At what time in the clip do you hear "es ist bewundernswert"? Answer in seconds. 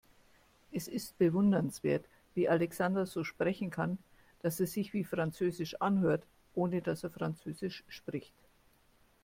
0.71-2.03